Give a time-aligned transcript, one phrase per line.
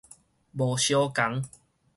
[0.51, 1.47] 無相仝